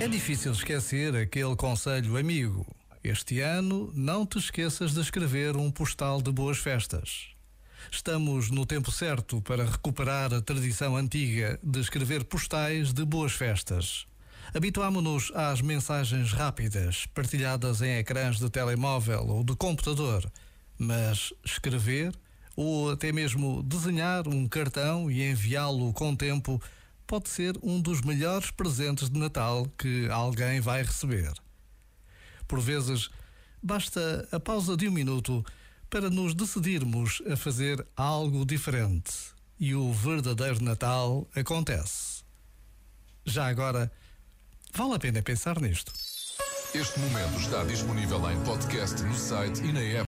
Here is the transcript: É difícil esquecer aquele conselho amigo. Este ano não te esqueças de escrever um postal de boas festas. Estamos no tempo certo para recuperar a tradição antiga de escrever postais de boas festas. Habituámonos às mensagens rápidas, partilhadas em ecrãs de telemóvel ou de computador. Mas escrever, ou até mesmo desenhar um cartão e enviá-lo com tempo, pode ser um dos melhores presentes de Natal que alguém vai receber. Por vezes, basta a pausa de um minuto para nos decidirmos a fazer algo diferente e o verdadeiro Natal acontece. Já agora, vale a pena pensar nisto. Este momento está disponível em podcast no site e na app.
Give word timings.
É 0.00 0.08
difícil 0.08 0.52
esquecer 0.52 1.14
aquele 1.16 1.56
conselho 1.56 2.16
amigo. 2.16 2.66
Este 3.02 3.40
ano 3.40 3.90
não 3.94 4.26
te 4.26 4.38
esqueças 4.38 4.92
de 4.92 5.00
escrever 5.00 5.56
um 5.56 5.70
postal 5.70 6.20
de 6.20 6.30
boas 6.32 6.58
festas. 6.58 7.28
Estamos 7.90 8.50
no 8.50 8.66
tempo 8.66 8.90
certo 8.90 9.40
para 9.40 9.64
recuperar 9.64 10.34
a 10.34 10.40
tradição 10.40 10.96
antiga 10.96 11.58
de 11.62 11.80
escrever 11.80 12.24
postais 12.24 12.92
de 12.92 13.04
boas 13.04 13.32
festas. 13.32 14.06
Habituámonos 14.52 15.32
às 15.34 15.60
mensagens 15.60 16.32
rápidas, 16.32 17.06
partilhadas 17.06 17.80
em 17.80 17.96
ecrãs 17.96 18.38
de 18.38 18.50
telemóvel 18.50 19.26
ou 19.26 19.44
de 19.44 19.54
computador. 19.56 20.30
Mas 20.76 21.32
escrever, 21.44 22.12
ou 22.56 22.90
até 22.90 23.12
mesmo 23.12 23.62
desenhar 23.62 24.26
um 24.28 24.46
cartão 24.46 25.10
e 25.10 25.30
enviá-lo 25.30 25.92
com 25.92 26.14
tempo, 26.14 26.60
pode 27.06 27.28
ser 27.28 27.58
um 27.62 27.80
dos 27.80 28.00
melhores 28.00 28.50
presentes 28.50 29.10
de 29.10 29.18
Natal 29.18 29.66
que 29.78 30.08
alguém 30.10 30.60
vai 30.60 30.82
receber. 30.82 31.32
Por 32.48 32.60
vezes, 32.60 33.10
basta 33.62 34.28
a 34.30 34.38
pausa 34.40 34.76
de 34.76 34.88
um 34.88 34.92
minuto 34.92 35.44
para 35.88 36.10
nos 36.10 36.34
decidirmos 36.34 37.22
a 37.30 37.36
fazer 37.36 37.86
algo 37.96 38.44
diferente 38.44 39.12
e 39.58 39.74
o 39.74 39.92
verdadeiro 39.92 40.62
Natal 40.62 41.28
acontece. 41.34 42.24
Já 43.24 43.46
agora, 43.46 43.90
vale 44.74 44.94
a 44.94 44.98
pena 44.98 45.22
pensar 45.22 45.60
nisto. 45.60 45.92
Este 46.74 46.98
momento 46.98 47.38
está 47.38 47.62
disponível 47.62 48.30
em 48.30 48.40
podcast 48.42 49.00
no 49.04 49.14
site 49.14 49.62
e 49.62 49.72
na 49.72 49.80
app. 49.80 50.02